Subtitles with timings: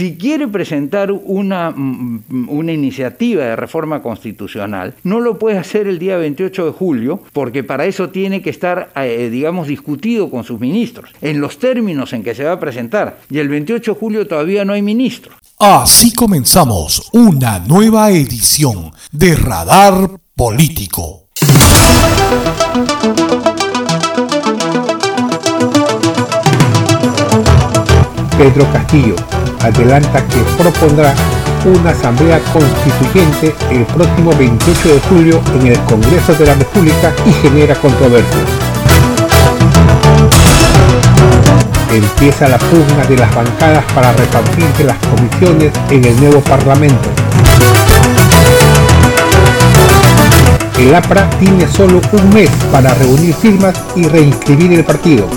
[0.00, 5.98] si quiere presentar una, mm, una iniciativa de reforma constitucional, no lo puede hacer el
[5.98, 10.58] día 28 de julio, porque para eso tiene que estar, eh, digamos, discutido con sus
[10.58, 13.18] ministros, en los términos en que se va a presentar.
[13.28, 15.34] Y el 28 de julio todavía no hay ministros.
[15.58, 21.26] Así comenzamos una nueva edición de Radar Político.
[28.38, 29.16] Pedro Castillo
[29.62, 31.14] adelanta que propondrá
[31.64, 37.32] una asamblea constituyente el próximo 28 de julio en el Congreso de la República y
[37.32, 38.40] genera controversia.
[41.92, 47.08] Empieza la pugna de las bancadas para repartirse las comisiones en el nuevo Parlamento.
[50.78, 55.28] El APRA tiene solo un mes para reunir firmas y reinscribir el partido.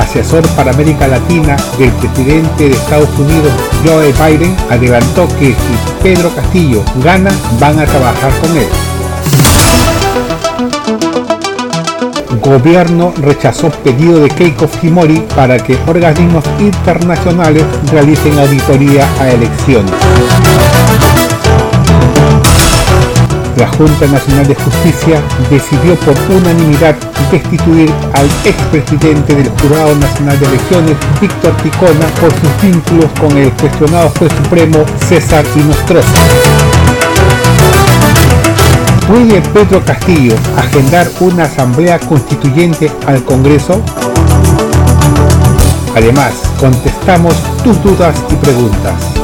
[0.00, 3.52] Asesor para América Latina del presidente de Estados Unidos,
[3.84, 8.68] Joe Biden, adelantó que si Pedro Castillo gana, van a trabajar con él.
[12.42, 19.92] Gobierno rechazó pedido de Keiko Fujimori para que organismos internacionales realicen auditoría a elecciones
[23.58, 25.20] la Junta Nacional de Justicia
[25.50, 26.94] decidió por unanimidad
[27.30, 33.50] destituir al expresidente del Jurado Nacional de Elecciones, Víctor Ticona, por sus vínculos con el
[33.52, 36.08] cuestionado juez supremo César Inostroza.
[39.08, 43.82] ¿Puede Pedro Castillo agendar una asamblea constituyente al Congreso?
[45.96, 49.17] Además, contestamos tus dudas y preguntas.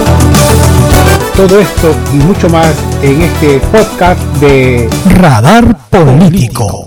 [1.37, 6.87] Todo esto y mucho más en este podcast de Radar Político.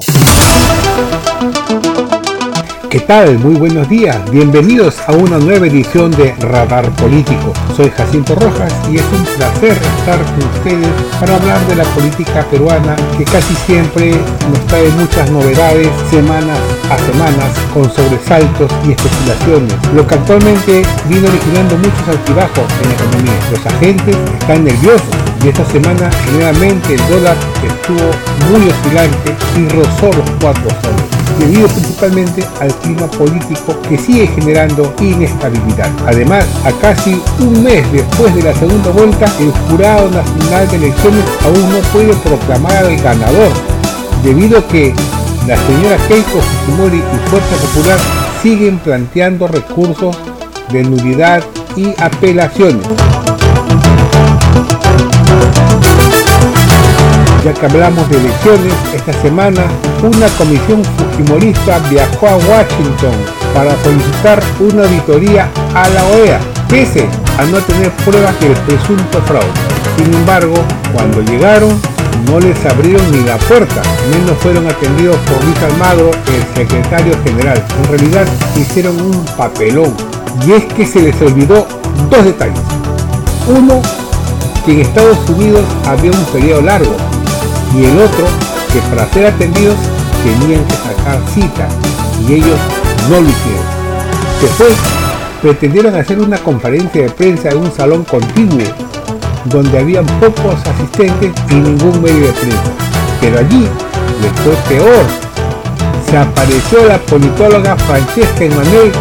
[2.89, 3.37] ¿Qué tal?
[3.39, 4.17] Muy buenos días.
[4.31, 7.51] Bienvenidos a una nueva edición de Radar Político.
[7.75, 10.87] Soy Jacinto Rojas y es un placer estar con ustedes
[11.19, 14.11] para hablar de la política peruana que casi siempre
[14.49, 16.57] nos trae muchas novedades semanas
[16.89, 22.95] a semanas con sobresaltos y especulaciones, lo que actualmente viene originando muchos altibajos en la
[22.95, 23.39] economía.
[23.51, 28.09] Los agentes están nerviosos y esta semana nuevamente el dólar estuvo
[28.51, 34.93] muy oscilante y rozó los cuatro soles debido principalmente al clima político que sigue generando
[34.99, 35.91] inestabilidad.
[36.07, 41.23] Además, a casi un mes después de la segunda vuelta, el Jurado Nacional de Elecciones
[41.45, 43.51] aún no puede proclamar al ganador,
[44.23, 44.95] debido a que
[45.47, 47.97] la señora Keiko Fujimori y Fuerza Popular
[48.43, 50.17] siguen planteando recursos
[50.71, 51.41] de nulidad
[51.77, 52.85] y apelaciones.
[57.45, 59.63] Ya que hablamos de elecciones, esta semana
[60.03, 63.15] una comisión fujimorista viajó a Washington
[63.53, 67.07] para solicitar una auditoría a la OEA, pese
[67.37, 69.47] a no tener pruebas del presunto fraude.
[69.95, 70.55] Sin embargo,
[70.93, 71.79] cuando llegaron,
[72.27, 77.63] no les abrieron ni la puerta, menos fueron atendidos por Luis Almagro, el secretario general.
[77.83, 79.93] En realidad hicieron un papelón,
[80.45, 81.67] y es que se les olvidó
[82.09, 82.59] dos detalles.
[83.47, 83.81] Uno,
[84.65, 86.95] que en Estados Unidos había un periodo largo,
[87.75, 88.25] y el otro
[88.71, 89.77] que para ser atendidos
[90.23, 91.67] tenían que sacar cita
[92.27, 92.59] y ellos
[93.09, 93.65] no lo hicieron.
[94.41, 94.73] Después
[95.41, 98.59] pretendieron hacer una conferencia de prensa en un salón contiguo
[99.45, 102.71] donde habían pocos asistentes y ningún medio de prensa.
[103.21, 103.67] Pero allí
[104.21, 105.05] les fue peor.
[106.09, 108.91] Se apareció la politóloga Francesca Emanuel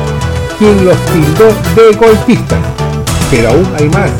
[0.58, 2.58] quien los tildó de golpistas.
[3.30, 4.10] Pero aún hay más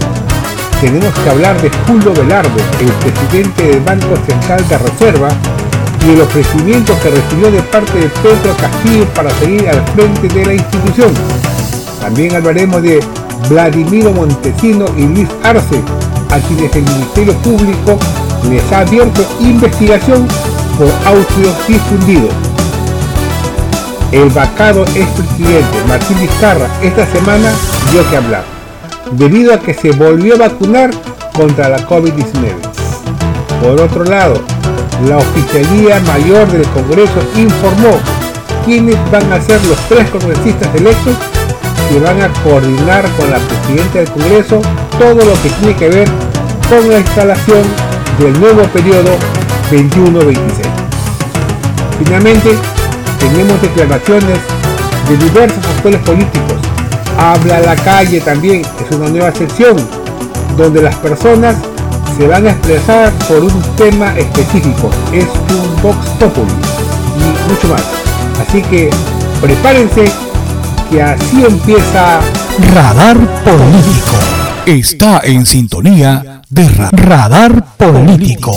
[0.81, 5.29] tenemos que hablar de Julio Velarde, el presidente del Banco Central de Reserva,
[6.07, 10.47] y el ofrecimiento que recibió de parte de Pedro Castillo para seguir al frente de
[10.47, 11.13] la institución.
[12.01, 13.03] También hablaremos de
[13.49, 15.83] Vladimiro Montesino y Luis Arce,
[16.31, 17.99] a quienes el Ministerio Público
[18.51, 20.27] les ha abierto investigación
[20.79, 22.29] por audio difundido.
[24.13, 27.53] El vacado expresidente Martín Vizcarra esta semana
[27.91, 28.45] dio que hablar
[29.13, 30.91] debido a que se volvió a vacunar
[31.35, 32.55] contra la COVID-19.
[33.63, 34.35] Por otro lado,
[35.09, 37.99] la Oficialía Mayor del Congreso informó
[38.65, 41.15] quiénes van a ser los tres congresistas electos
[41.89, 44.61] que van a coordinar con la Presidenta del Congreso
[44.99, 46.09] todo lo que tiene que ver
[46.69, 47.63] con la instalación
[48.19, 49.11] del nuevo periodo
[49.71, 50.39] 21-26.
[52.05, 52.51] Finalmente,
[53.19, 54.39] tenemos declaraciones
[55.09, 56.57] de diversos actores políticos
[57.19, 59.77] Habla la calle también, es una nueva sección
[60.57, 61.57] donde las personas
[62.17, 64.91] se van a expresar por un tema específico.
[65.13, 66.53] Es un Vox Populi
[67.17, 67.83] y mucho más.
[68.47, 68.91] Así que
[69.41, 70.05] prepárense
[70.91, 72.21] que así empieza
[72.75, 74.17] Radar Político.
[74.67, 78.57] Está en sintonía Radar Político.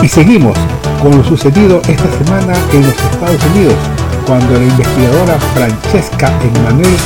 [0.00, 0.56] Y seguimos
[1.02, 3.74] con lo sucedido esta semana en los Estados Unidos,
[4.24, 6.96] cuando la investigadora Francesca Emanuel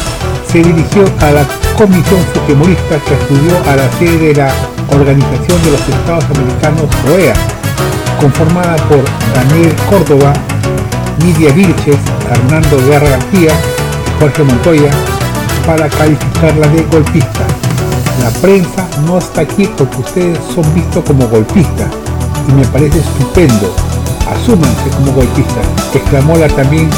[0.52, 1.46] se dirigió a la
[1.78, 4.52] comisión fujimorista que acudió a la sede de la
[4.90, 7.34] Organización de los Estados Americanos OEA,
[8.20, 9.02] conformada por
[9.34, 10.34] Daniel Córdoba,
[11.24, 11.96] Nidia Vilches,
[12.30, 13.52] Hernando Guerra García
[14.18, 14.90] Jorge Montoya,
[15.66, 17.46] para calificarla de golpista.
[18.22, 21.88] La prensa no está aquí porque ustedes son vistos como golpistas
[22.48, 23.74] y me parece estupendo.
[24.28, 26.88] Asúmanse como golpistas, exclamó la también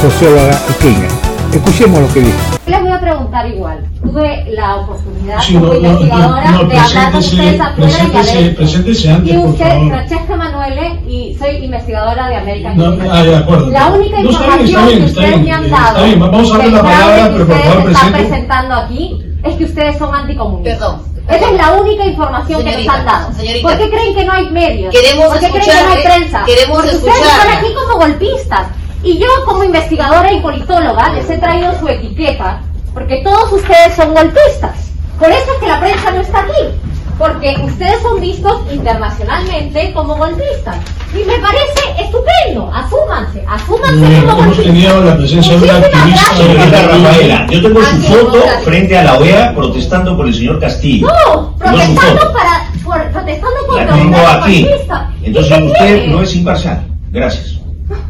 [0.00, 1.08] socióloga pequeña.
[1.52, 2.38] Escuchemos lo que dijo.
[2.66, 3.84] Les voy a preguntar igual.
[4.02, 9.08] Tuve la oportunidad sí, como no, investigadora no, no, de hablar con ustedes afuera y
[9.08, 13.70] a Y usted, Francesca Manuele, y soy investigadora de América ah, de acuerdo.
[13.70, 17.30] La única información que ustedes me han dado está bien, vamos a ver la palabra,
[17.32, 20.78] pero por favor, están presentando aquí es que ustedes son anticomunistas.
[20.78, 21.12] Perdón.
[21.28, 23.32] Esa es la única información que nos han dado.
[23.32, 24.94] Señorita, ¿Por qué creen que no hay medios?
[24.94, 26.42] Queremos ¿Por qué creen que no hay prensa?
[26.44, 27.14] Queremos Porque escuchar.
[27.16, 28.66] Ustedes están aquí como golpistas.
[29.04, 32.60] Y yo como investigadora y politóloga les he traído su etiqueta
[32.94, 34.92] porque todos ustedes son golpistas.
[35.18, 36.78] Por eso es que la prensa no está aquí.
[37.18, 40.76] Porque ustedes son vistos internacionalmente como golpistas.
[41.14, 42.70] Y me parece estupendo.
[42.72, 47.82] Asúmanse, asúmanse Bien, como hemos tenido la presencia de una activista Señorita Rafaela, yo tengo
[47.82, 51.08] su foto frente a la OEA protestando por el señor Castillo.
[51.08, 54.64] No, protestando para, por, protestando por La tengo aquí.
[54.64, 55.02] golpistas.
[55.22, 56.06] ¿Y Entonces usted quiere?
[56.08, 56.86] no es imparcial.
[57.10, 57.58] Gracias.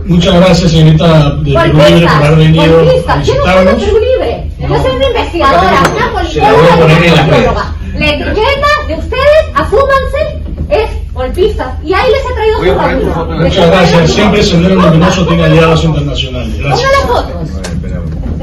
[0.05, 3.23] Muchas gracias, señorita de Perú Libre, por haber venido a.
[3.23, 3.73] Yo no soy de.
[3.85, 4.51] Perú Libre.
[4.61, 5.83] Yo soy una investigadora,
[6.13, 7.75] una Se la voy a politóloga y poner en una.
[7.99, 11.75] La etiqueta de ustedes, asúmanse, es golpistas.
[11.85, 12.63] Y ahí les he traído.
[12.63, 14.11] Les he Muchas gracias.
[14.11, 14.91] Siempre el factura.
[14.91, 16.59] Luminoso tiene aliados internacionales.
[16.59, 16.91] Gracias.
[16.91, 17.63] Pongan las fotos.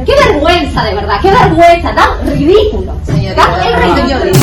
[0.05, 2.93] Qué vergüenza, de verdad, qué vergüenza, da ridículo.
[3.05, 4.39] Señorita, Da el ridículo.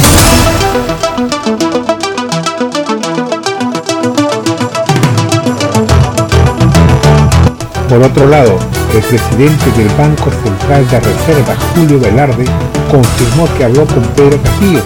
[7.89, 8.59] Por otro lado,
[8.95, 12.45] el presidente del Banco Central de Reserva, Julio Velarde,
[12.91, 14.81] confirmó que habló con Pedro Castillo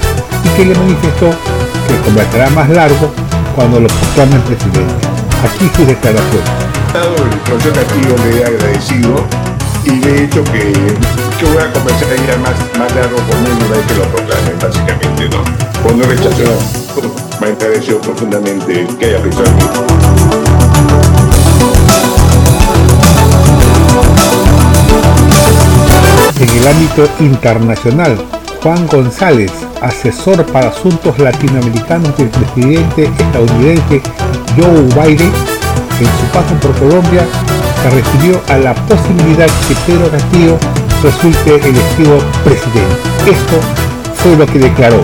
[0.45, 1.31] y que le manifestó
[1.89, 3.11] que conversará más largo
[3.55, 4.95] cuando lo proclamen presidente.
[5.45, 6.43] Aquí su declaración.
[6.93, 9.25] El Castillo le he agradecido
[9.85, 10.73] y le he dicho que,
[11.39, 14.59] que voy a conversar ya más, más largo con él una vez que lo proclamen,
[14.61, 15.43] básicamente, ¿no?
[15.83, 16.47] Por no rechazar,
[17.41, 19.63] me ha agradecido profundamente que haya pensado en mí.
[26.41, 28.19] En el ámbito internacional,
[28.63, 34.03] Juan González, asesor para asuntos latinoamericanos del presidente estadounidense
[34.57, 35.33] Joe Biden,
[36.01, 37.27] en su paso por Colombia,
[37.83, 40.59] se refirió a la posibilidad que Pedro Castillo
[41.03, 42.97] resulte elegido presidente.
[43.27, 43.61] Esto
[44.17, 45.03] fue lo que declaró.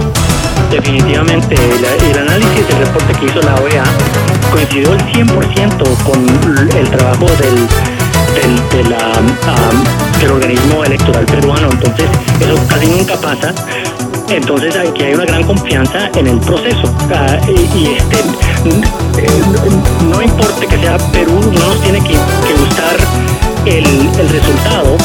[0.70, 3.84] Definitivamente, el, el análisis del reporte que hizo la OEA
[4.50, 7.66] coincidió el 100% con el trabajo del,
[8.34, 8.96] del, de
[10.20, 11.68] del organismo electoral peruano.
[11.70, 12.06] Entonces,
[12.40, 13.54] eso casi nunca pasa.
[14.28, 16.92] Entonces, aquí hay una gran confianza en el proceso.
[17.48, 18.18] Y, este,
[19.18, 19.28] eh,
[20.10, 22.96] no importa que sea Perú, no nos tiene que, gustar
[23.64, 23.84] el,
[24.28, 24.96] resultado,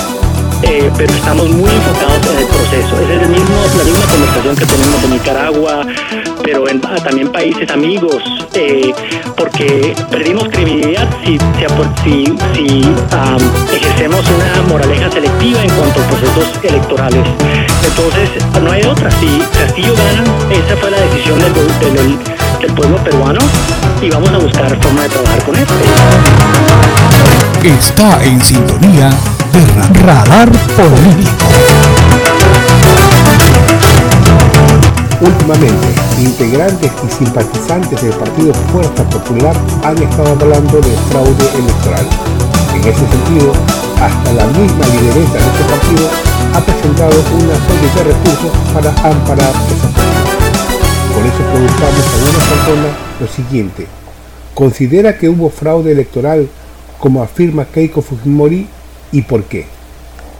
[0.64, 3.00] eh, pero estamos muy enfocados en el proceso.
[3.02, 5.86] Es el mismo, la misma conversación que tenemos en Nicaragua,
[6.52, 8.22] pero en ah, también países amigos,
[8.56, 8.94] eh,
[9.38, 11.38] porque perdimos credibilidad si,
[12.04, 12.94] si, si,
[13.74, 17.26] ejercemos una moraleja selectiva en cuanto a procesos electorales.
[17.86, 18.30] Entonces,
[18.62, 19.10] no hay otra.
[19.12, 22.18] Si Castillo gana, esa fue la decisión del, del,
[22.60, 23.40] del pueblo peruano
[24.02, 25.66] y vamos a buscar forma de trabajar con él.
[27.64, 29.10] Está en sintonía
[29.54, 31.46] de Ra- Radar Político.
[35.22, 42.06] Últimamente, integrantes y simpatizantes del Partido Fuerza Popular han estado hablando de fraude electoral.
[42.76, 43.52] En ese sentido,
[44.00, 46.10] hasta la misma lideresa de este partido
[46.54, 50.32] ha presentado una serie de recursos para amparar esa práctica.
[51.14, 53.88] Por eso preguntamos a una persona lo siguiente.
[54.54, 56.48] ¿Considera que hubo fraude electoral
[57.00, 58.68] como afirma Keiko Fujimori
[59.12, 59.66] y por qué?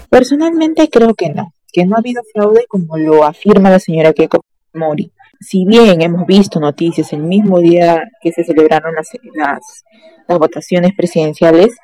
[0.10, 4.44] Personalmente creo que no, que no ha habido fraude como lo afirma la señora Keiko
[4.74, 5.12] Mori.
[5.42, 11.76] Si bien hemos visto noticias el mismo día que se celebraron las, las, votaciones presidenciales,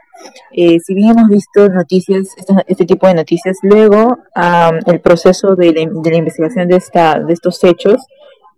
[0.54, 5.56] eh, si bien hemos visto noticias, esta- este tipo de noticias, luego am, el proceso
[5.56, 7.98] de la, de la investigación de, esta, de estos hechos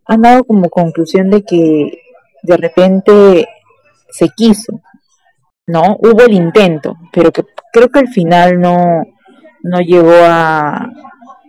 [0.05, 2.01] han dado como conclusión de que
[2.43, 3.47] de repente
[4.09, 4.81] se quiso,
[5.67, 5.97] ¿no?
[5.99, 9.03] Hubo el intento, pero que creo que al final no,
[9.63, 10.89] no llegó a,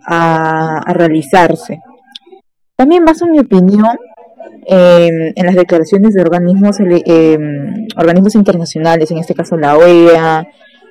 [0.07, 1.81] a, realizarse.
[2.81, 3.99] También baso mi opinión
[4.65, 10.49] en las declaraciones de organismos, em, organismos internacionales, en este caso la OEA,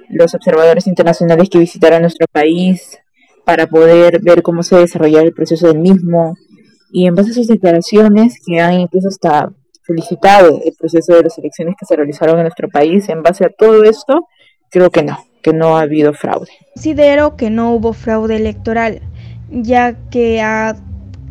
[0.09, 2.99] los observadores internacionales que visitaron nuestro país
[3.43, 6.35] para poder ver cómo se desarrollaba el proceso del mismo.
[6.91, 11.39] Y en base a sus declaraciones, que han incluso hasta felicitado el proceso de las
[11.39, 14.27] elecciones que se realizaron en nuestro país, en base a todo esto,
[14.69, 16.51] creo que no, que no ha habido fraude.
[16.75, 19.01] Considero que no hubo fraude electoral,
[19.49, 20.75] ya que ha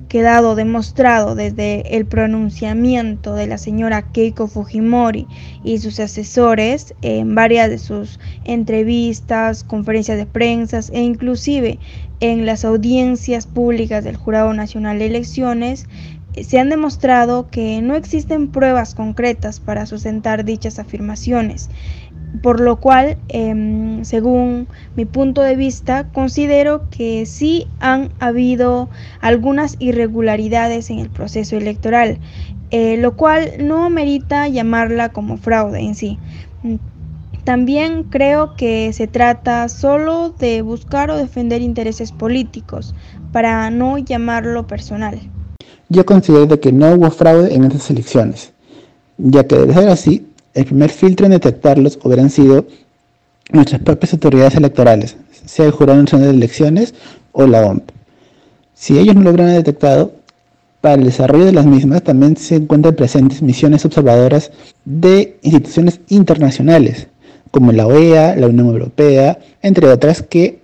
[0.09, 5.27] quedado demostrado desde el pronunciamiento de la señora Keiko Fujimori
[5.63, 11.79] y sus asesores en varias de sus entrevistas, conferencias de prensa e inclusive
[12.21, 15.87] en las audiencias públicas del Jurado Nacional de Elecciones
[16.43, 21.69] se han demostrado que no existen pruebas concretas para sustentar dichas afirmaciones
[22.43, 28.89] por lo cual, em, según mi punto de vista, considero que sí han habido
[29.21, 32.19] algunas irregularidades en el proceso electoral,
[32.71, 36.19] eh, lo cual no merita llamarla como fraude en sí.
[37.45, 42.95] También creo que se trata solo de buscar o defender intereses políticos,
[43.33, 45.19] para no llamarlo personal.
[45.89, 48.53] Yo considero que no hubo fraude en estas elecciones,
[49.17, 52.67] ya que de ser así, el primer filtro en detectarlos hubieran sido
[53.53, 56.95] nuestras propias autoridades electorales, sea el Jurado Nacional de Elecciones
[57.33, 57.91] o la OMP.
[58.75, 60.13] Si ellos no lo hubieran detectado,
[60.81, 64.53] para el desarrollo de las mismas también se encuentran presentes misiones observadoras
[64.85, 67.09] de instituciones internacionales,
[67.51, 70.61] como la OEA, la Unión Europea, entre otras, que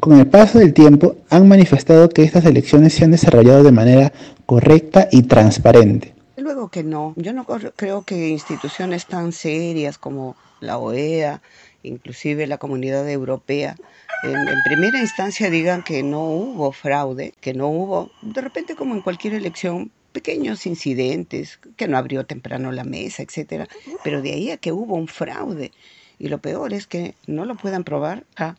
[0.00, 4.12] con el paso del tiempo han manifestado que estas elecciones se han desarrollado de manera
[4.44, 6.15] correcta y transparente.
[6.46, 11.42] Luego que no, yo no creo que instituciones tan serias como la OEA,
[11.82, 13.74] inclusive la Comunidad Europea,
[14.22, 19.00] en, primera instancia digan que no hubo fraude, que no hubo, de repente como en
[19.00, 23.66] cualquier elección, pequeños incidentes, que no abrió temprano la mesa, etcétera,
[24.04, 25.72] pero de ahí a que hubo un fraude.
[26.20, 28.54] Y lo peor es que no lo puedan probar a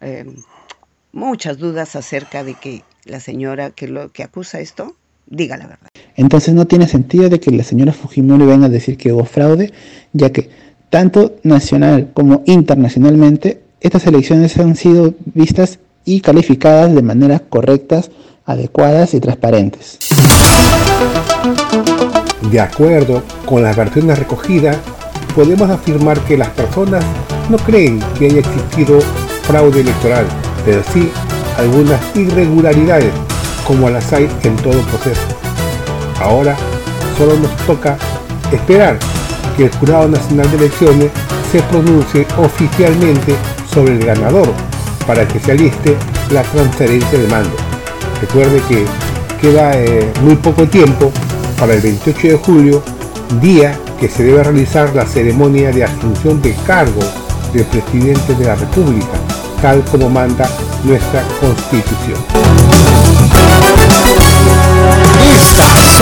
[0.00, 0.36] em,
[1.10, 4.94] muchas dudas acerca de que la señora que, lo, que acusa esto
[5.32, 5.88] diga la verdad.
[6.14, 9.72] Entonces no tiene sentido de que la señora Fujimori venga a decir que hubo fraude,
[10.12, 10.50] ya que
[10.90, 18.10] tanto nacional como internacionalmente estas elecciones han sido vistas y calificadas de manera correctas,
[18.44, 19.98] adecuadas y transparentes.
[22.50, 24.76] De acuerdo con las versiones recogidas,
[25.34, 27.02] podemos afirmar que las personas
[27.48, 29.00] no creen que haya existido
[29.44, 30.26] fraude electoral,
[30.66, 31.08] pero sí
[31.56, 33.12] algunas irregularidades
[33.66, 35.26] como las hay en todo proceso.
[36.20, 36.56] Ahora
[37.16, 37.96] solo nos toca
[38.52, 38.98] esperar
[39.56, 41.10] que el Jurado Nacional de Elecciones
[41.50, 43.34] se pronuncie oficialmente
[43.72, 44.48] sobre el ganador
[45.06, 45.96] para que se aliste
[46.30, 47.56] la transferencia de mando.
[48.20, 48.84] Recuerde que
[49.40, 51.10] queda eh, muy poco tiempo
[51.58, 52.82] para el 28 de julio,
[53.40, 57.00] día que se debe realizar la ceremonia de asunción de cargo
[57.52, 59.18] del presidente de la República,
[59.60, 60.48] tal como manda
[60.84, 62.31] nuestra Constitución.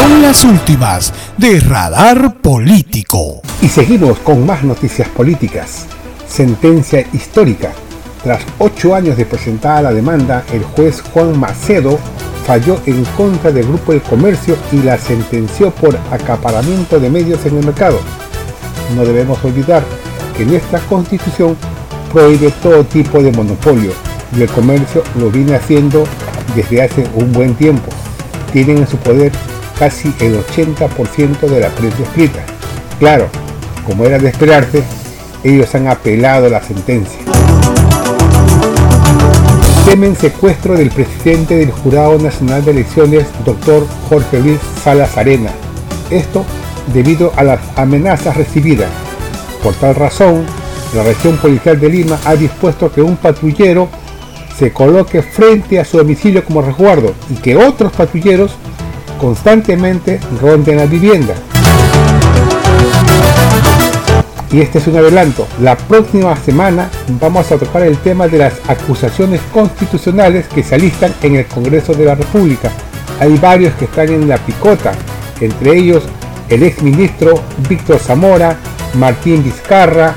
[0.01, 3.43] Son las últimas de Radar Político.
[3.61, 5.85] Y seguimos con más noticias políticas.
[6.27, 7.73] Sentencia histórica.
[8.25, 11.99] Tras ocho años de presentada la demanda, el juez Juan Macedo
[12.47, 17.59] falló en contra del Grupo de Comercio y la sentenció por acaparamiento de medios en
[17.59, 17.99] el mercado.
[18.97, 19.83] No debemos olvidar
[20.35, 21.59] que nuestra constitución
[22.11, 23.93] prohíbe todo tipo de monopolio
[24.35, 26.05] y el comercio lo viene haciendo
[26.55, 27.91] desde hace un buen tiempo
[28.51, 29.33] tienen en su poder
[29.81, 32.41] casi el 80% de la prensa escrita.
[32.99, 33.29] Claro,
[33.87, 34.85] como era de esperarse,
[35.43, 37.19] ellos han apelado la sentencia.
[39.87, 45.51] Temen secuestro del presidente del Jurado Nacional de Elecciones, doctor Jorge Luis Salas Arena.
[46.11, 46.45] Esto
[46.93, 48.91] debido a las amenazas recibidas.
[49.63, 50.45] Por tal razón,
[50.95, 53.89] la región policial de Lima ha dispuesto que un patrullero
[54.59, 58.53] se coloque frente a su domicilio como resguardo y que otros patrulleros
[59.21, 61.35] constantemente ronden la vivienda.
[64.51, 65.47] Y este es un adelanto.
[65.61, 71.15] La próxima semana vamos a tocar el tema de las acusaciones constitucionales que se alistan
[71.23, 72.71] en el Congreso de la República.
[73.21, 74.93] Hay varios que están en la picota,
[75.41, 76.05] entre ellos
[76.49, 77.35] el ex ministro
[77.69, 78.57] Víctor Zamora,
[78.95, 80.15] Martín Vizcarra,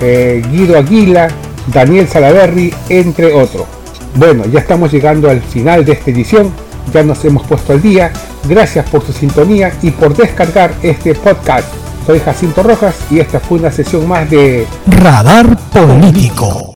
[0.00, 1.28] eh, Guido Aguila,
[1.72, 3.66] Daniel Salaverri, entre otros.
[4.16, 6.50] Bueno, ya estamos llegando al final de esta edición,
[6.92, 8.10] ya nos hemos puesto al día.
[8.48, 11.66] Gracias por su sintonía y por descargar este podcast.
[12.06, 16.62] Soy Jacinto Rojas y esta fue una sesión más de Radar Político.